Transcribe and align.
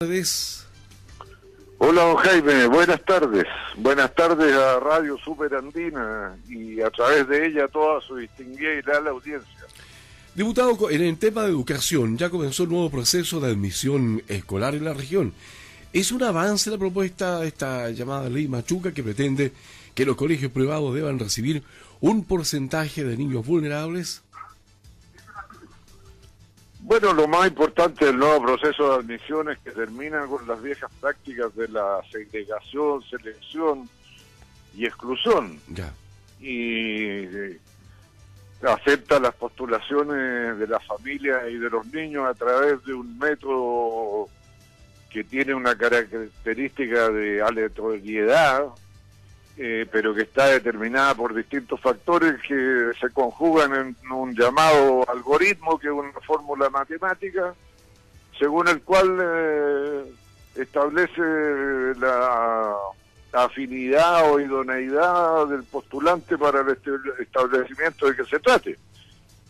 tardes. 0.00 0.64
Hola, 1.78 2.02
don 2.02 2.16
Jaime, 2.18 2.68
buenas 2.68 3.04
tardes. 3.04 3.46
Buenas 3.76 4.14
tardes 4.14 4.54
a 4.54 4.78
Radio 4.78 5.18
Super 5.18 5.52
Andina 5.56 6.38
y 6.48 6.80
a 6.80 6.88
través 6.88 7.26
de 7.26 7.48
ella 7.48 7.64
a 7.64 7.68
toda 7.68 8.00
su 8.02 8.14
distinguida 8.14 8.74
y 8.74 8.82
leal 8.82 9.08
audiencia. 9.08 9.58
Diputado, 10.36 10.88
en 10.88 11.02
el 11.02 11.18
tema 11.18 11.42
de 11.42 11.48
educación 11.48 12.16
ya 12.16 12.30
comenzó 12.30 12.62
el 12.62 12.68
nuevo 12.68 12.90
proceso 12.90 13.40
de 13.40 13.50
admisión 13.50 14.22
escolar 14.28 14.76
en 14.76 14.84
la 14.84 14.94
región. 14.94 15.34
¿Es 15.92 16.12
un 16.12 16.22
avance 16.22 16.70
la 16.70 16.78
propuesta, 16.78 17.42
esta 17.42 17.90
llamada 17.90 18.28
ley 18.28 18.46
Machuca, 18.46 18.94
que 18.94 19.02
pretende 19.02 19.50
que 19.96 20.06
los 20.06 20.14
colegios 20.14 20.52
privados 20.52 20.94
deban 20.94 21.18
recibir 21.18 21.64
un 21.98 22.24
porcentaje 22.24 23.02
de 23.02 23.16
niños 23.16 23.44
vulnerables? 23.44 24.22
Bueno, 26.88 27.12
lo 27.12 27.28
más 27.28 27.46
importante 27.46 28.06
del 28.06 28.16
nuevo 28.16 28.46
proceso 28.46 28.88
de 28.88 28.94
admisión 29.00 29.50
es 29.50 29.58
que 29.58 29.72
termina 29.72 30.24
con 30.24 30.48
las 30.48 30.62
viejas 30.62 30.90
prácticas 30.98 31.54
de 31.54 31.68
la 31.68 32.00
segregación, 32.10 33.02
selección 33.02 33.86
y 34.74 34.86
exclusión. 34.86 35.60
Ya. 35.68 35.92
Y 36.40 37.24
eh, 37.26 37.60
acepta 38.62 39.20
las 39.20 39.34
postulaciones 39.34 40.58
de 40.58 40.66
la 40.66 40.80
familia 40.80 41.46
y 41.50 41.58
de 41.58 41.68
los 41.68 41.84
niños 41.88 42.24
a 42.24 42.32
través 42.32 42.82
de 42.86 42.94
un 42.94 43.18
método 43.18 44.30
que 45.10 45.24
tiene 45.24 45.52
una 45.52 45.76
característica 45.76 47.10
de 47.10 47.42
aleatoriedad, 47.42 48.64
eh, 49.60 49.86
pero 49.90 50.14
que 50.14 50.22
está 50.22 50.46
determinada 50.46 51.16
por 51.16 51.34
distintos 51.34 51.80
factores 51.80 52.40
que 52.46 52.92
se 53.00 53.10
conjugan 53.10 53.74
en 53.74 54.12
un 54.12 54.32
llamado 54.32 55.04
algoritmo, 55.10 55.76
que 55.80 55.88
es 55.88 55.92
una 55.92 56.12
fórmula 56.24 56.70
matemática, 56.70 57.54
según 58.38 58.68
el 58.68 58.80
cual 58.82 59.18
eh, 59.20 60.04
establece 60.54 61.20
la 61.98 62.72
afinidad 63.32 64.30
o 64.30 64.38
idoneidad 64.38 65.48
del 65.48 65.64
postulante 65.64 66.38
para 66.38 66.60
el 66.60 66.78
establecimiento 67.18 68.06
de 68.06 68.14
que 68.16 68.24
se 68.24 68.38
trate. 68.38 68.78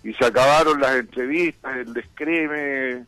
Y 0.02 0.14
se 0.14 0.24
acabaron 0.24 0.80
las 0.80 0.96
entrevistas, 0.96 1.76
el 1.76 1.92
descreme, 1.92 3.04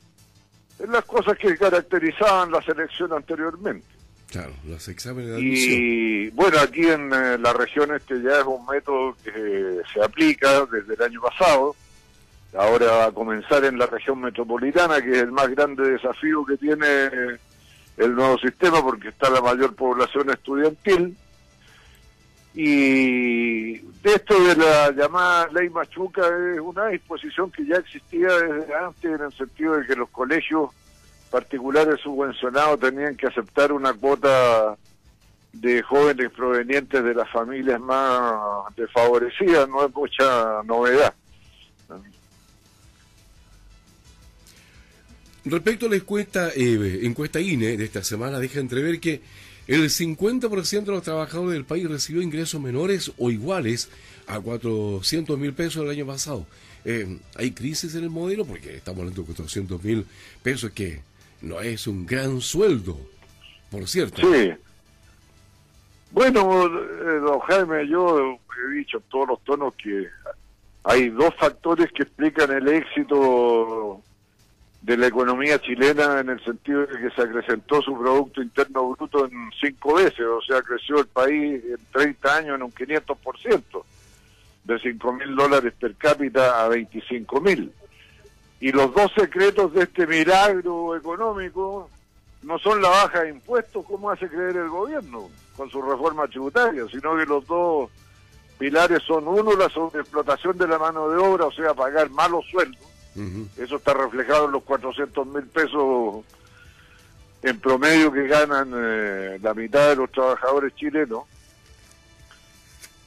las 0.86 1.04
cosas 1.06 1.38
que 1.38 1.56
caracterizaban 1.56 2.52
la 2.52 2.60
selección 2.60 3.12
anteriormente. 3.14 3.99
Claro, 4.30 4.52
los 4.64 4.86
exámenes 4.86 5.30
de 5.30 5.36
admisión. 5.36 5.80
Y 5.80 6.30
bueno, 6.30 6.58
aquí 6.60 6.86
en 6.86 7.12
eh, 7.12 7.36
la 7.38 7.52
región 7.52 7.92
este 7.94 8.22
ya 8.22 8.38
es 8.38 8.44
un 8.46 8.64
método 8.64 9.16
que 9.24 9.80
se 9.92 10.02
aplica 10.02 10.64
desde 10.66 10.94
el 10.94 11.02
año 11.02 11.20
pasado. 11.20 11.74
Ahora 12.56 12.86
va 12.86 13.04
a 13.06 13.12
comenzar 13.12 13.64
en 13.64 13.76
la 13.76 13.86
región 13.86 14.20
metropolitana, 14.20 15.02
que 15.02 15.10
es 15.10 15.22
el 15.22 15.32
más 15.32 15.48
grande 15.48 15.90
desafío 15.90 16.44
que 16.44 16.56
tiene 16.56 16.88
el 17.96 18.14
nuevo 18.14 18.38
sistema 18.38 18.80
porque 18.82 19.08
está 19.08 19.28
la 19.30 19.40
mayor 19.40 19.74
población 19.74 20.30
estudiantil. 20.30 21.16
Y 22.54 23.78
de 23.78 24.14
esto 24.14 24.42
de 24.44 24.56
la 24.56 24.92
llamada 24.92 25.48
ley 25.52 25.70
Machuca 25.70 26.22
es 26.54 26.60
una 26.60 26.86
disposición 26.86 27.50
que 27.50 27.64
ya 27.66 27.76
existía 27.76 28.28
desde 28.28 28.74
antes 28.74 29.04
en 29.04 29.20
el 29.20 29.32
sentido 29.32 29.76
de 29.76 29.86
que 29.86 29.94
los 29.94 30.08
colegios 30.10 30.70
particulares 31.30 32.00
subvencionados 32.00 32.80
tenían 32.80 33.16
que 33.16 33.26
aceptar 33.26 33.72
una 33.72 33.94
cuota 33.94 34.76
de 35.52 35.82
jóvenes 35.82 36.30
provenientes 36.30 37.02
de 37.02 37.14
las 37.14 37.30
familias 37.30 37.80
más 37.80 38.74
desfavorecidas, 38.76 39.68
no 39.68 39.86
es 39.86 39.94
mucha 39.94 40.62
novedad. 40.64 41.14
Respecto 45.44 45.86
a 45.86 45.88
la 45.88 45.96
encuesta, 45.96 46.50
eh, 46.54 47.00
encuesta 47.02 47.40
INE 47.40 47.76
de 47.76 47.84
esta 47.84 48.04
semana, 48.04 48.38
deja 48.38 48.60
entrever 48.60 49.00
que 49.00 49.22
el 49.66 49.88
50% 49.88 50.84
de 50.84 50.92
los 50.92 51.02
trabajadores 51.02 51.54
del 51.54 51.64
país 51.64 51.88
recibió 51.88 52.20
ingresos 52.22 52.60
menores 52.60 53.12
o 53.18 53.30
iguales 53.30 53.88
a 54.26 54.38
400 54.38 55.38
mil 55.38 55.54
pesos 55.54 55.82
el 55.84 55.90
año 55.90 56.06
pasado. 56.06 56.46
Eh, 56.84 57.18
¿Hay 57.36 57.52
crisis 57.52 57.94
en 57.94 58.04
el 58.04 58.10
modelo? 58.10 58.44
Porque 58.44 58.76
estamos 58.76 59.00
hablando 59.00 59.22
de 59.22 59.26
400 59.26 59.82
mil 59.82 60.06
pesos 60.42 60.70
que 60.72 61.00
no 61.42 61.60
es 61.60 61.86
un 61.86 62.06
gran 62.06 62.40
sueldo, 62.40 62.96
por 63.70 63.88
cierto. 63.88 64.20
Sí. 64.20 64.52
Bueno, 66.10 66.66
eh, 66.66 67.20
don 67.20 67.38
Jaime, 67.40 67.88
yo 67.88 68.38
he 68.68 68.74
dicho 68.74 68.98
en 68.98 69.04
todos 69.04 69.28
los 69.28 69.44
tonos 69.44 69.74
que 69.76 70.08
hay 70.84 71.08
dos 71.10 71.34
factores 71.36 71.90
que 71.92 72.02
explican 72.02 72.50
el 72.50 72.68
éxito 72.68 74.02
de 74.82 74.96
la 74.96 75.06
economía 75.06 75.60
chilena 75.60 76.20
en 76.20 76.30
el 76.30 76.42
sentido 76.42 76.86
de 76.86 76.98
que 76.98 77.14
se 77.14 77.22
acrecentó 77.22 77.82
su 77.82 77.96
Producto 77.98 78.42
Interno 78.42 78.88
Bruto 78.90 79.26
en 79.26 79.50
cinco 79.60 79.94
veces, 79.94 80.20
o 80.20 80.40
sea, 80.40 80.62
creció 80.62 81.00
el 81.00 81.06
país 81.06 81.62
en 81.64 81.78
30 81.92 82.36
años 82.36 82.56
en 82.56 82.62
un 82.62 82.72
500%, 82.72 83.84
de 84.64 84.78
5 84.78 85.12
mil 85.12 85.36
dólares 85.36 85.74
per 85.78 85.94
cápita 85.96 86.64
a 86.64 86.68
25 86.68 87.40
mil. 87.40 87.72
Y 88.60 88.72
los 88.72 88.94
dos 88.94 89.10
secretos 89.14 89.72
de 89.72 89.84
este 89.84 90.06
milagro 90.06 90.94
económico 90.94 91.88
no 92.42 92.58
son 92.58 92.80
la 92.80 92.88
baja 92.88 93.22
de 93.22 93.30
impuestos 93.30 93.84
como 93.86 94.10
hace 94.10 94.28
creer 94.28 94.56
el 94.56 94.68
gobierno 94.68 95.28
con 95.56 95.70
su 95.70 95.80
reforma 95.82 96.26
tributaria, 96.28 96.84
sino 96.90 97.16
que 97.16 97.26
los 97.26 97.46
dos 97.46 97.90
pilares 98.58 99.02
son 99.02 99.26
uno, 99.26 99.54
la 99.56 99.68
sobreexplotación 99.70 100.56
de 100.58 100.68
la 100.68 100.78
mano 100.78 101.08
de 101.08 101.16
obra, 101.16 101.46
o 101.46 101.52
sea, 101.52 101.74
pagar 101.74 102.10
malos 102.10 102.44
sueldos. 102.50 102.80
Eso 103.56 103.76
está 103.76 103.92
reflejado 103.92 104.46
en 104.46 104.52
los 104.52 104.62
400 104.62 105.26
mil 105.26 105.46
pesos 105.46 106.24
en 107.42 107.58
promedio 107.58 108.12
que 108.12 108.26
ganan 108.26 108.72
eh, 108.74 109.38
la 109.42 109.54
mitad 109.54 109.88
de 109.88 109.96
los 109.96 110.10
trabajadores 110.12 110.74
chilenos. 110.74 111.24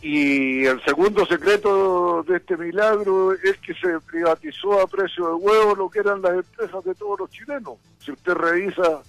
Y 0.04 0.66
el 0.66 0.84
segundo 0.84 1.26
secreto 1.26 2.24
de 2.24 2.36
este 2.36 2.58
milagro 2.58 3.32
es 3.32 3.58
que 3.60 3.74
se 3.74 4.02
privatizó 4.02 4.82
a 4.82 4.86
precio 4.86 5.28
de 5.28 5.34
huevo 5.36 5.76
lo 5.76 5.90
que 5.90 6.00
eran 6.00 6.22
las 6.22 6.34
empresas 6.34 6.84
de 6.84 6.94
todos 6.94 7.22
los 7.22 7.32
chilenos. 7.32 7.76
Si 8.00 8.12
usted 8.12 8.34
revisa 8.34 9.02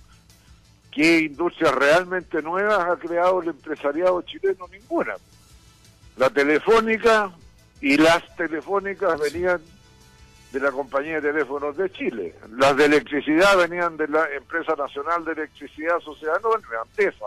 qué 0.93 1.23
industrias 1.23 1.75
realmente 1.75 2.41
nuevas 2.43 2.79
ha 2.89 2.97
creado 2.97 3.43
el 3.43 3.49
empresariado 3.49 4.23
chileno, 4.23 4.69
ninguna. 4.71 5.15
La 6.17 6.31
telefónica 6.31 7.33
y 7.81 7.97
las 7.97 8.23
telefónicas 8.37 9.19
venían 9.19 9.61
de 10.53 10.61
la 10.61 10.71
compañía 10.71 11.21
de 11.21 11.33
teléfonos 11.33 11.77
de 11.77 11.91
Chile. 11.91 12.37
Las 12.57 12.77
de 12.77 12.85
electricidad 12.85 13.59
venían 13.59 13.97
de 13.97 14.07
la 14.07 14.29
Empresa 14.31 14.77
Nacional 14.77 15.25
de 15.25 15.33
Electricidad 15.33 15.99
Sociedad 15.99 16.37
Anónima, 16.37 16.83
ANTEFA. 16.83 17.27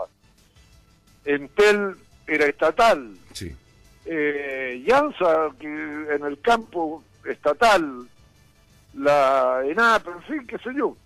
Entel 1.26 1.96
era 2.28 2.46
estatal. 2.46 3.16
Sí. 3.32 3.54
Eh, 4.04 4.82
Yansa, 4.86 5.50
que 5.58 5.66
en 5.66 6.24
el 6.24 6.40
campo 6.40 7.02
estatal, 7.24 8.08
la 8.94 9.62
ENAP, 9.64 10.08
en 10.08 10.22
fin, 10.22 10.46
qué 10.46 10.58
sé 10.58 10.70
yo. 10.76 10.96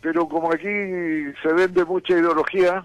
Pero 0.00 0.28
como 0.28 0.52
aquí 0.52 0.68
se 1.42 1.52
vende 1.54 1.84
mucha 1.84 2.14
ideología, 2.14 2.84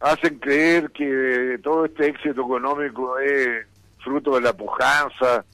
hacen 0.00 0.38
creer 0.38 0.90
que 0.90 1.58
todo 1.62 1.86
este 1.86 2.08
éxito 2.08 2.42
económico 2.42 3.18
es 3.18 3.66
fruto 4.02 4.34
de 4.34 4.42
la 4.42 4.52
pujanza 4.52 5.44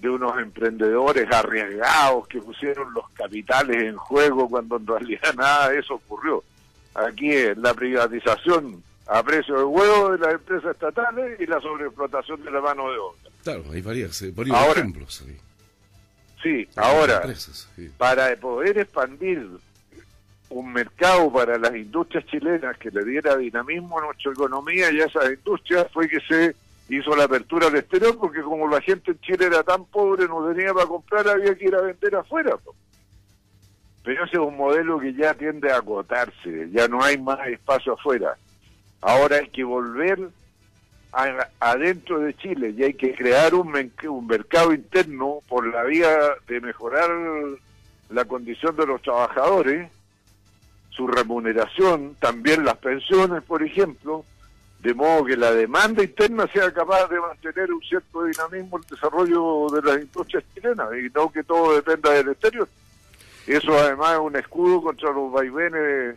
de 0.00 0.08
unos 0.08 0.38
emprendedores 0.38 1.30
arriesgados 1.30 2.26
que 2.28 2.40
pusieron 2.40 2.92
los 2.94 3.08
capitales 3.10 3.82
en 3.82 3.96
juego 3.96 4.48
cuando 4.48 4.76
en 4.76 4.86
realidad 4.86 5.34
nada 5.36 5.70
de 5.70 5.80
eso 5.80 5.94
ocurrió. 5.94 6.42
Aquí 6.94 7.30
es 7.30 7.56
la 7.58 7.74
privatización 7.74 8.82
a 9.06 9.22
precio 9.22 9.56
de 9.56 9.64
huevo 9.64 10.12
de 10.12 10.18
las 10.18 10.34
empresas 10.34 10.72
estatales 10.72 11.38
y 11.40 11.46
la 11.46 11.60
sobreexplotación 11.60 12.42
de 12.44 12.50
la 12.50 12.60
mano 12.60 12.90
de 12.90 12.98
obra. 12.98 13.30
Claro, 13.42 13.64
hay 13.72 13.82
varios, 13.82 14.22
eh, 14.22 14.32
varios 14.34 14.56
ejemplos. 14.76 15.24
Sí, 16.42 16.68
ahora, 16.76 17.22
para 17.96 18.36
poder 18.36 18.78
expandir 18.78 19.48
un 20.50 20.72
mercado 20.72 21.32
para 21.32 21.58
las 21.58 21.74
industrias 21.74 22.24
chilenas 22.26 22.76
que 22.78 22.90
le 22.90 23.04
diera 23.04 23.36
dinamismo 23.36 23.98
a 23.98 24.04
nuestra 24.04 24.32
economía 24.32 24.90
y 24.92 25.00
a 25.00 25.06
esas 25.06 25.30
industrias 25.30 25.86
fue 25.92 26.08
que 26.08 26.20
se 26.20 26.54
hizo 26.88 27.16
la 27.16 27.24
apertura 27.24 27.68
al 27.68 27.76
exterior 27.76 28.16
porque 28.18 28.42
como 28.42 28.68
la 28.68 28.80
gente 28.80 29.12
en 29.12 29.20
Chile 29.20 29.46
era 29.46 29.62
tan 29.62 29.84
pobre 29.86 30.28
no 30.28 30.46
tenía 30.52 30.72
para 30.72 30.86
comprar 30.86 31.26
había 31.28 31.54
que 31.54 31.64
ir 31.64 31.74
a 31.74 31.80
vender 31.80 32.14
afuera 32.14 32.56
pero 34.04 34.24
ese 34.24 34.34
es 34.34 34.38
un 34.38 34.56
modelo 34.56 35.00
que 35.00 35.14
ya 35.14 35.32
tiende 35.34 35.72
a 35.72 35.76
agotarse 35.76 36.68
ya 36.70 36.86
no 36.88 37.02
hay 37.02 37.18
más 37.18 37.38
espacio 37.48 37.94
afuera 37.94 38.36
ahora 39.04 39.36
hay 39.36 39.48
que 39.48 39.64
volver 39.64 40.18
adentro 41.60 42.18
de 42.18 42.34
Chile 42.34 42.74
y 42.76 42.82
hay 42.82 42.94
que 42.94 43.14
crear 43.14 43.54
un, 43.54 43.72
un 44.08 44.26
mercado 44.26 44.72
interno 44.72 45.38
por 45.48 45.64
la 45.66 45.84
vía 45.84 46.10
de 46.48 46.60
mejorar 46.60 47.08
la 48.10 48.24
condición 48.24 48.74
de 48.76 48.86
los 48.86 49.00
trabajadores 49.00 49.92
su 50.90 51.06
remuneración 51.06 52.16
también 52.18 52.64
las 52.64 52.78
pensiones 52.78 53.44
por 53.44 53.62
ejemplo 53.62 54.24
de 54.84 54.92
modo 54.92 55.24
que 55.24 55.36
la 55.36 55.50
demanda 55.52 56.02
interna 56.02 56.46
sea 56.52 56.70
capaz 56.72 57.08
de 57.08 57.18
mantener 57.18 57.72
un 57.72 57.80
cierto 57.80 58.24
dinamismo 58.24 58.76
el 58.76 58.84
desarrollo 58.84 59.66
de 59.70 59.82
las 59.82 60.02
industrias 60.02 60.44
chilenas 60.52 60.88
y 60.92 61.08
no 61.14 61.32
que 61.32 61.42
todo 61.42 61.74
dependa 61.74 62.10
del 62.10 62.28
exterior. 62.28 62.68
Eso 63.46 63.72
además 63.78 64.12
es 64.12 64.18
un 64.18 64.36
escudo 64.36 64.82
contra 64.82 65.10
los 65.10 65.32
vaivenes 65.32 66.16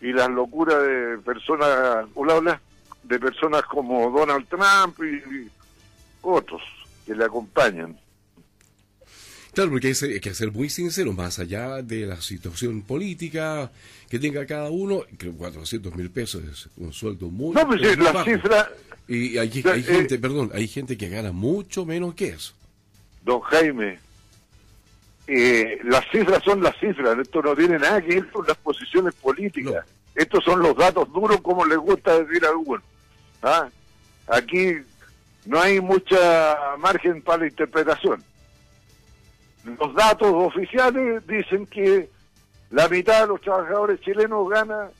y 0.00 0.12
las 0.12 0.30
locuras 0.30 0.82
de 0.82 1.18
personas, 1.18 2.06
hola, 2.14 2.60
de 3.02 3.18
personas 3.18 3.62
como 3.62 4.10
Donald 4.10 4.46
Trump 4.48 4.98
y 5.02 5.48
otros 6.22 6.62
que 7.06 7.14
le 7.14 7.24
acompañan. 7.24 7.98
Claro, 9.52 9.70
porque 9.70 9.88
hay 9.88 10.20
que 10.20 10.34
ser 10.34 10.52
muy 10.52 10.70
sincero, 10.70 11.12
más 11.12 11.38
allá 11.38 11.82
de 11.82 12.06
la 12.06 12.20
situación 12.20 12.82
política 12.82 13.70
que 14.08 14.18
tenga 14.18 14.46
cada 14.46 14.70
uno, 14.70 15.02
que 15.18 15.30
400 15.30 15.94
mil 15.96 16.10
pesos 16.10 16.44
es 16.44 16.68
un 16.76 16.92
sueldo 16.92 17.28
muy... 17.28 17.54
No, 17.54 17.66
pues 17.66 17.98
la 17.98 18.24
cifra... 18.24 18.70
Y 19.08 19.38
hay, 19.38 19.50
hay 19.64 19.82
gente, 19.82 20.18
perdón, 20.20 20.52
hay 20.54 20.68
gente 20.68 20.96
que 20.96 21.08
gana 21.08 21.32
mucho 21.32 21.84
menos 21.84 22.14
que 22.14 22.28
eso. 22.28 22.54
Don 23.24 23.40
Jaime, 23.40 23.98
eh, 25.32 25.78
las 25.84 26.04
cifras 26.10 26.42
son 26.42 26.60
las 26.60 26.76
cifras, 26.78 27.16
esto 27.16 27.40
no 27.40 27.54
tiene 27.54 27.78
nada 27.78 28.02
que 28.02 28.16
ver 28.16 28.30
con 28.32 28.44
las 28.48 28.56
posiciones 28.56 29.14
políticas. 29.14 29.86
Estos 30.12 30.42
son 30.42 30.58
los 30.60 30.76
datos 30.76 31.10
duros, 31.12 31.40
como 31.40 31.64
les 31.64 31.78
gusta 31.78 32.18
decir 32.18 32.44
a 32.44 32.48
algunos. 32.48 32.82
¿Ah? 33.40 33.68
Aquí 34.26 34.74
no 35.46 35.60
hay 35.60 35.80
mucha 35.80 36.56
margen 36.78 37.22
para 37.22 37.44
la 37.44 37.46
interpretación. 37.46 38.24
Los 39.64 39.94
datos 39.94 40.32
oficiales 40.32 41.24
dicen 41.28 41.64
que 41.66 42.08
la 42.70 42.88
mitad 42.88 43.20
de 43.20 43.28
los 43.28 43.40
trabajadores 43.40 44.00
chilenos 44.00 44.48
gana 44.48 44.90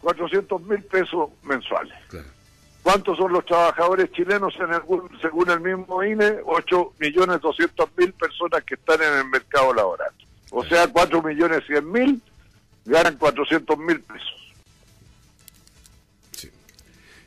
400 0.00 0.62
mil 0.62 0.82
pesos 0.84 1.28
mensuales. 1.42 1.92
¿Cuántos 2.84 3.16
son 3.16 3.32
los 3.32 3.46
trabajadores 3.46 4.12
chilenos 4.12 4.54
en 4.56 4.74
el, 4.74 4.82
según 5.22 5.50
el 5.50 5.58
mismo 5.58 6.04
INE? 6.04 6.36
8 6.44 6.92
millones 6.98 7.40
200 7.40 7.88
mil 7.96 8.12
personas 8.12 8.62
que 8.62 8.74
están 8.74 9.00
en 9.02 9.20
el 9.20 9.24
mercado 9.24 9.72
laboral. 9.72 10.10
O 10.50 10.62
sea, 10.62 10.86
4 10.86 11.22
millones 11.22 11.62
100 11.66 11.90
mil 11.90 12.22
ganan 12.84 13.16
400 13.16 13.78
mil 13.78 14.00
pesos. 14.00 14.52
Sí. 16.32 16.50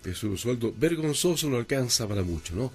Es 0.05 0.23
un 0.23 0.37
sueldo 0.37 0.71
vergonzoso, 0.77 1.49
no 1.49 1.57
alcanza 1.57 2.07
para 2.07 2.21
mucho, 2.21 2.55
¿no? 2.55 2.71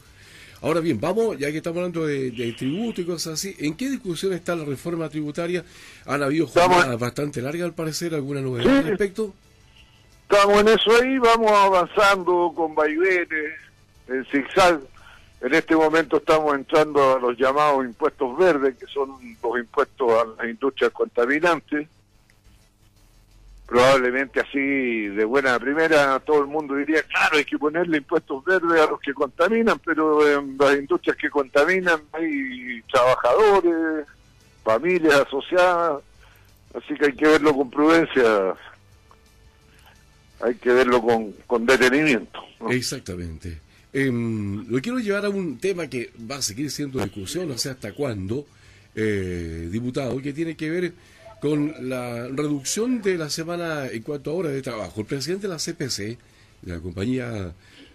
Ahora 0.61 0.81
bien, 0.81 1.01
vamos, 1.01 1.39
ya 1.39 1.53
que 1.53 1.59
estamos 1.59 1.77
hablando 1.77 2.05
de, 2.05 2.55
tributo 2.59 3.01
y 3.01 3.05
cosas 3.05 3.35
así, 3.35 3.55
¿en 3.61 3.75
qué 3.75 3.91
discusión 3.91 4.33
está 4.33 4.57
la 4.57 4.65
reforma 4.65 5.09
tributaria? 5.09 5.65
¿Han 6.07 6.21
habido 6.25 6.49
jornadas 6.49 6.99
bastante 6.99 7.41
largas 7.43 7.67
al 7.67 7.75
parecer? 7.75 8.13
¿Alguna 8.13 8.41
novedad 8.41 8.79
al 8.79 8.85
respecto? 8.85 9.35
Estamos 10.33 10.61
en 10.63 10.69
eso 10.69 10.91
ahí, 10.93 11.19
vamos 11.19 11.53
avanzando 11.53 12.55
con 12.57 12.75
vaivenes, 12.75 13.53
en 14.09 14.25
zigzag. 14.33 14.81
En 15.43 15.53
este 15.53 15.77
momento 15.77 16.17
estamos 16.17 16.55
entrando 16.55 17.17
a 17.17 17.21
los 17.21 17.37
llamados 17.37 17.85
impuestos 17.85 18.39
verdes, 18.39 18.79
que 18.79 18.87
son 18.87 19.11
los 19.11 19.59
impuestos 19.59 20.11
a 20.11 20.25
las 20.25 20.51
industrias 20.51 20.91
contaminantes 20.93 21.87
probablemente 23.67 24.41
así 24.41 25.09
de 25.09 25.25
buena 25.25 25.59
primera 25.59 26.21
todo 26.21 26.41
el 26.41 26.47
mundo 26.47 26.75
diría, 26.75 27.03
claro, 27.05 27.39
hay 27.39 27.45
que 27.45 27.57
ponerle 27.57 27.99
impuestos 27.99 28.45
verdes 28.45 28.81
a 28.81 28.91
los 28.91 29.01
que 29.01 29.15
contaminan, 29.15 29.79
pero 29.83 30.29
en 30.29 30.59
las 30.59 30.77
industrias 30.77 31.17
que 31.17 31.31
contaminan 31.31 32.01
hay 32.13 32.83
trabajadores, 32.93 34.07
familias 34.63 35.25
asociadas, 35.27 36.03
así 36.75 36.95
que 36.97 37.07
hay 37.07 37.13
que 37.15 37.27
verlo 37.27 37.57
con 37.57 37.71
prudencia, 37.71 38.55
hay 40.43 40.57
que 40.57 40.71
verlo 40.71 41.01
con, 41.01 41.33
con 41.47 41.65
detenimiento. 41.65 42.41
Exactamente. 42.69 43.61
Em, 43.93 44.69
lo 44.69 44.81
quiero 44.81 44.99
llevar 44.99 45.27
a 45.27 45.31
un 45.31 45.59
tema 45.59 45.87
que 45.87 46.11
va 46.31 46.37
a 46.37 46.43
seguir 46.43 46.71
siendo 46.71 47.03
discusión, 47.03 47.49
no 47.49 47.59
sé 47.59 47.71
hasta 47.71 47.93
cuándo, 47.93 48.47
eh, 48.95 49.69
diputado, 49.71 50.21
que 50.21 50.33
tiene 50.33 50.57
que 50.57 50.71
ver 50.71 50.93
con 51.41 51.75
la 51.89 52.29
reducción 52.29 53.03
de 53.03 53.19
la 53.19 53.29
semana 53.29 53.87
en 53.87 54.03
cuanto 54.03 54.31
a 54.31 54.35
horas 54.35 54.53
de 54.53 54.63
trabajo. 54.63 55.01
El 55.01 55.07
presidente 55.07 55.47
de 55.47 55.53
la 55.53 55.59
CPC, 55.59 56.19
de 56.63 56.73
la 56.73 56.81
compañía, 56.81 57.53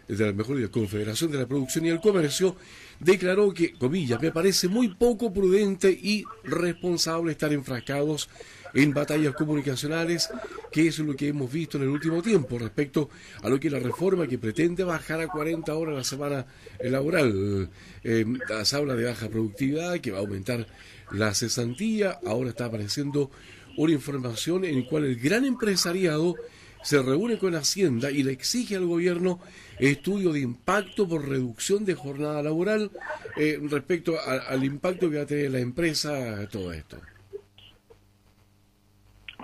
de 0.08 0.26
la 0.26 0.34
mejor 0.34 0.58
de 0.58 0.70
Confederación 0.70 1.32
de 1.32 1.40
la 1.40 1.48
Producción 1.48 1.86
y 1.86 1.90
el 1.90 2.00
Comercio, 2.00 2.56
declaró 3.00 3.54
que, 3.54 3.74
comillas, 3.74 4.22
me 4.22 4.32
parece 4.32 4.68
muy 4.68 4.90
poco 4.90 5.34
prudente 5.34 5.92
y 5.92 6.24
responsable 6.44 7.32
estar 7.32 7.52
enfrascados 7.54 8.30
en 8.74 8.94
batallas 8.94 9.34
comunicacionales, 9.34 10.30
que 10.72 10.88
es 10.88 11.00
lo 11.00 11.16
que 11.16 11.30
hemos 11.30 11.52
visto 11.52 11.78
en 11.78 11.84
el 11.84 11.90
último 11.90 12.22
tiempo 12.22 12.58
respecto 12.60 13.10
a 13.42 13.50
lo 13.50 13.60
que 13.60 13.70
la 13.70 13.80
reforma 13.80 14.28
que 14.28 14.38
pretende 14.38 14.84
bajar 14.84 15.22
a 15.22 15.28
40 15.28 15.74
horas 15.76 15.96
la 15.96 16.04
semana 16.04 16.46
laboral. 16.82 17.70
Eh, 18.04 18.26
se 18.64 18.76
habla 18.76 18.96
de 18.96 19.06
baja 19.06 19.30
productividad, 19.30 20.00
que 20.00 20.12
va 20.12 20.18
a 20.18 20.22
aumentar 20.22 20.68
la 21.12 21.34
cesantía, 21.34 22.20
ahora 22.26 22.50
está 22.50 22.66
apareciendo 22.66 23.32
una 23.78 23.94
información 23.94 24.66
en 24.66 24.82
la 24.82 24.88
cual 24.88 25.06
el 25.06 25.20
gran 25.20 25.46
empresariado 25.46 26.36
se 26.84 27.02
reúne 27.02 27.38
con 27.38 27.56
Hacienda 27.56 28.12
y 28.12 28.24
le 28.24 28.32
exige 28.32 28.76
al 28.76 28.86
gobierno 28.86 29.40
estudio 29.80 30.34
de 30.34 30.40
impacto 30.40 31.08
por 31.08 31.28
reducción 31.28 31.86
de 31.86 31.96
jornada 31.96 32.42
laboral 32.42 32.92
eh, 33.36 33.60
respecto 33.70 34.16
al 34.20 34.64
impacto 34.64 35.10
que 35.10 35.18
va 35.18 35.24
a 35.24 35.28
tener 35.28 35.52
la 35.52 35.60
empresa 35.60 36.48
todo 36.50 36.72
esto. 36.72 36.98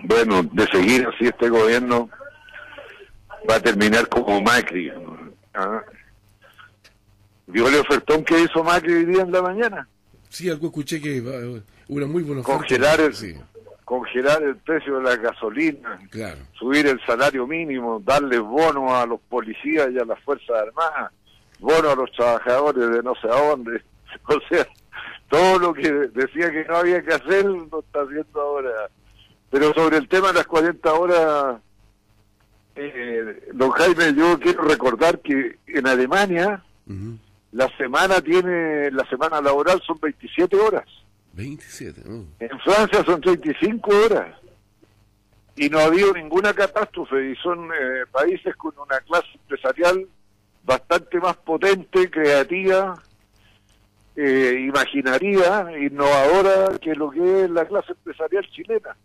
Bueno, 0.04 0.44
de 0.44 0.68
seguir 0.68 1.08
así 1.08 1.26
este 1.26 1.50
gobierno 1.50 2.10
va 3.50 3.56
a 3.56 3.60
terminar 3.60 4.08
como 4.10 4.42
Macri. 4.42 4.92
¿Ah? 5.54 5.82
¿Vio 7.48 7.68
el 7.68 7.76
ofertón 7.76 8.24
que 8.24 8.40
hizo 8.42 8.64
Macri 8.64 8.94
hoy 8.94 9.06
día 9.06 9.22
en 9.22 9.32
la 9.32 9.42
mañana? 9.42 9.88
Sí, 10.30 10.50
algo 10.50 10.68
escuché 10.68 11.00
que 11.00 11.22
una 11.88 12.06
muy 12.06 12.24
buena 12.24 12.42
congelar 12.42 13.00
el, 13.00 13.14
congelar 13.86 14.42
el 14.42 14.58
precio 14.58 14.98
de 14.98 15.04
la 15.04 15.16
gasolina, 15.16 16.00
subir 16.54 16.88
el 16.88 17.00
salario 17.06 17.46
mínimo, 17.46 18.02
darle 18.04 18.40
bono 18.40 18.96
a 18.96 19.06
los 19.06 19.20
policías 19.22 19.90
y 19.92 20.00
a 20.00 20.06
las 20.06 20.20
fuerzas 20.22 20.50
armadas, 20.50 21.12
bono 21.60 21.92
a 21.92 21.96
los 21.96 22.12
trabajadores 22.14 22.90
de 22.90 23.04
no 23.04 23.14
sé 23.16 23.28
a 23.28 23.50
dónde, 23.50 23.84
o 24.28 24.40
sea, 24.50 24.68
todo 25.30 25.60
lo 25.60 25.74
que 25.74 25.92
decía 25.92 26.52
que 26.52 26.66
no 26.66 26.78
había 26.78 27.04
que 27.04 27.14
hacer 27.14 27.46
lo 27.46 27.80
está 27.80 28.02
haciendo 28.02 28.42
ahora. 28.42 28.90
Pero 29.54 29.72
sobre 29.72 29.98
el 29.98 30.08
tema 30.08 30.30
de 30.30 30.34
las 30.34 30.48
40 30.48 30.94
horas, 30.96 31.62
eh, 32.76 33.52
don 33.54 33.70
Jaime, 33.70 34.16
yo 34.16 34.40
quiero 34.40 34.64
recordar 34.64 35.20
que 35.20 35.60
en 35.68 35.86
Alemania 35.86 36.64
la 37.52 37.78
semana 37.78 38.20
tiene, 38.20 38.90
la 38.90 39.08
semana 39.08 39.40
laboral 39.42 39.80
son 39.86 40.00
27 40.02 40.56
horas. 40.58 40.86
27, 41.34 42.02
En 42.40 42.60
Francia 42.62 43.04
son 43.06 43.22
35 43.22 43.92
horas. 43.96 44.36
Y 45.56 45.70
no 45.70 45.78
ha 45.78 45.84
habido 45.84 46.14
ninguna 46.14 46.52
catástrofe 46.56 47.30
y 47.30 47.36
son 47.36 47.66
eh, 47.66 48.06
países 48.12 48.56
con 48.56 48.74
una 48.80 49.02
clase 49.02 49.28
empresarial 49.36 50.08
bastante 50.64 51.20
más 51.20 51.38
potente, 51.38 52.10
creativa, 52.10 53.00
eh, 54.16 54.66
imaginaria, 54.68 55.68
innovadora 55.80 56.76
que 56.80 56.96
lo 56.96 57.12
que 57.12 57.44
es 57.44 57.52
la 57.52 57.66
clase 57.66 57.92
empresarial 57.92 58.50
chilena 58.50 58.98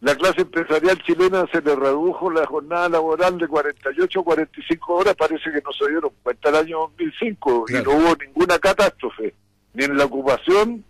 la 0.00 0.14
clase 0.14 0.42
empresarial 0.42 1.02
chilena 1.02 1.44
se 1.50 1.60
le 1.60 1.74
redujo 1.74 2.30
la 2.30 2.46
jornada 2.46 2.88
laboral 2.88 3.36
de 3.36 3.48
48 3.48 4.20
a 4.20 4.24
45 4.24 4.94
horas, 4.94 5.16
parece 5.16 5.50
que 5.50 5.60
no 5.60 5.72
se 5.72 5.90
dieron 5.90 6.12
cuenta 6.22 6.50
el 6.50 6.56
año 6.56 6.78
2005 6.96 7.64
y 7.68 7.72
no 7.82 7.90
hubo 7.90 8.16
ninguna 8.16 8.58
catástrofe, 8.60 9.34
ni 9.74 9.84
en 9.84 9.96
la 9.96 10.04
ocupación, 10.04 10.84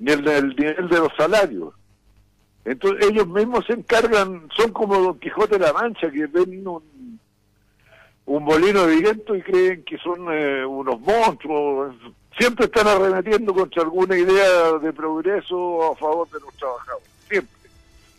ni 0.00 0.12
en 0.12 0.26
el 0.26 0.48
nivel 0.56 0.88
de 0.88 0.98
los 0.98 1.12
salarios. 1.16 1.74
Entonces 2.64 3.08
ellos 3.08 3.28
mismos 3.28 3.64
se 3.66 3.74
encargan, 3.74 4.48
son 4.56 4.72
como 4.72 5.00
Don 5.00 5.18
Quijote 5.20 5.56
de 5.56 5.66
la 5.66 5.72
Mancha, 5.72 6.10
que 6.10 6.26
ven 6.26 6.66
un, 6.66 7.20
un 8.26 8.44
molino 8.44 8.84
de 8.84 8.96
viento 8.96 9.36
y 9.36 9.42
creen 9.42 9.84
que 9.84 9.96
son 9.98 10.26
eh, 10.32 10.66
unos 10.66 11.00
monstruos. 11.00 11.94
Siempre 12.36 12.66
están 12.66 12.88
arremetiendo 12.88 13.54
contra 13.54 13.82
alguna 13.82 14.18
idea 14.18 14.72
de 14.82 14.92
progreso 14.92 15.92
a 15.92 15.96
favor 15.96 16.28
de 16.30 16.40
los 16.40 16.52
trabajadores. 16.54 17.08
Siempre. 17.28 17.59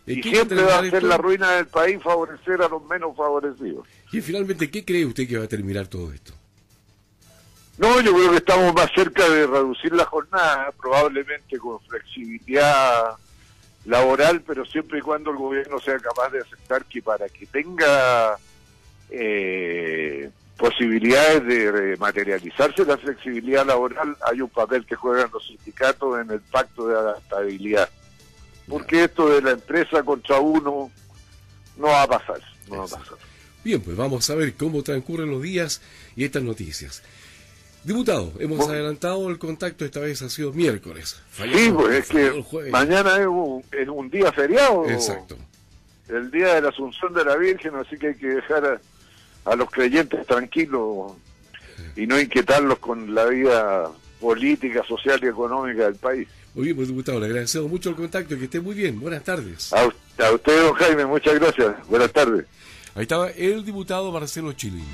Y 0.06 0.22
siempre 0.24 0.62
va 0.64 0.80
a 0.80 0.90
ser 0.90 1.04
la 1.04 1.18
ruina 1.18 1.52
del 1.52 1.68
país 1.68 2.02
favorecer 2.02 2.62
a 2.62 2.68
los 2.68 2.84
menos 2.86 3.16
favorecidos. 3.16 3.88
Y 4.12 4.22
finalmente, 4.22 4.70
¿qué 4.70 4.84
cree 4.84 5.06
usted 5.06 5.28
que 5.28 5.38
va 5.38 5.46
a 5.46 5.48
terminar 5.48 5.88
todo 5.88 6.12
esto? 6.12 6.34
No, 7.78 8.00
yo 8.02 8.14
creo 8.14 8.32
que 8.32 8.38
estamos 8.38 8.74
más 8.74 8.92
cerca 8.94 9.28
de 9.30 9.48
reducir 9.48 9.94
la 9.94 10.06
jornada, 10.06 10.72
probablemente 10.80 11.58
con 11.58 11.80
flexibilidad 11.82 13.16
laboral, 13.86 14.42
pero 14.42 14.66
siempre 14.66 15.00
y 15.00 15.02
cuando 15.02 15.32
el 15.32 15.38
gobierno 15.38 15.80
sea 15.80 15.98
capaz 15.98 16.30
de 16.30 16.42
aceptar 16.42 16.86
que 16.86 17.02
para 17.02 17.28
que 17.30 17.46
tenga 17.48 18.38
eh, 19.10 20.30
posibilidades 20.58 21.46
de 21.46 21.98
materializarse 21.98 22.86
la 22.86 22.98
flexibilidad 22.98 23.66
laboral, 23.66 24.16
hay 24.30 24.42
un 24.42 24.50
papel 24.50 24.86
que 24.86 24.96
juegan 24.96 25.32
los 25.34 25.48
sindicatos 25.48 26.20
en 26.20 26.32
el 26.32 26.42
pacto 26.42 26.88
de 26.88 26.96
adaptabilidad 26.96 27.90
porque 28.72 29.04
esto 29.04 29.28
de 29.28 29.42
la 29.42 29.52
empresa 29.52 30.02
contra 30.02 30.40
uno 30.40 30.90
no 31.78 31.88
va 31.88 32.04
a 32.04 32.08
pasar, 32.08 32.42
no 32.70 32.78
va 32.78 32.86
a 32.86 32.88
pasar. 32.88 33.18
Bien, 33.64 33.82
pues 33.82 33.98
vamos 33.98 34.30
a 34.30 34.36
ver 34.36 34.54
cómo 34.56 34.82
transcurren 34.82 35.30
los 35.30 35.42
días 35.42 35.82
y 36.16 36.24
estas 36.24 36.42
noticias. 36.42 37.04
Diputado, 37.84 38.32
hemos 38.40 38.70
adelantado 38.70 39.30
el 39.30 39.40
contacto, 39.40 39.84
esta 39.84 40.00
vez 40.00 40.22
ha 40.22 40.30
sido 40.30 40.54
miércoles. 40.54 41.22
sí, 41.36 41.72
pues 41.74 41.96
es 41.96 42.10
que 42.10 42.70
mañana 42.70 43.18
es 43.18 43.28
un, 43.28 43.62
es 43.72 43.88
un, 43.90 44.10
día 44.10 44.32
feriado. 44.32 44.90
Exacto. 44.90 45.36
El 46.08 46.32
día 46.32 46.56
de 46.56 46.62
la 46.62 46.70
Asunción 46.70 47.14
de 47.14 47.26
la 47.26 47.36
Virgen, 47.36 47.76
así 47.76 47.98
que 47.98 48.10
hay 48.10 48.16
que 48.16 48.28
dejar 48.28 48.82
a, 49.46 49.56
los 49.56 49.70
creyentes 49.70 50.26
tranquilos 50.26 51.14
y 51.96 52.08
no 52.08 52.20
inquietarlos 52.20 52.80
con 52.80 53.14
la 53.14 53.26
vida 53.26 53.90
política, 54.20 54.84
social 54.88 55.20
y 55.24 55.28
económica 55.28 55.86
del 55.86 55.96
país. 55.96 56.28
Muy 56.54 56.66
bien, 56.66 56.76
pues 56.76 56.90
diputado, 56.90 57.20
le 57.20 57.28
agradecemos 57.28 57.70
mucho 57.70 57.90
el 57.90 57.96
contacto 57.96 58.36
y 58.36 58.38
que 58.40 58.46
esté 58.46 58.60
muy 58.60 58.76
bien. 58.76 59.00
Buenas 59.00 59.24
tardes. 59.24 59.72
A, 59.72 59.84
a 59.84 60.32
usted, 60.32 60.62
don 60.64 60.74
Jaime, 60.74 61.06
muchas 61.06 61.36
gracias. 61.40 61.88
Buenas 61.88 62.12
tardes. 62.12 62.46
Ahí 62.94 63.04
estaba 63.04 63.30
el 63.30 63.64
diputado 63.64 64.12
Marcelo 64.12 64.52
Chilín. 64.54 64.86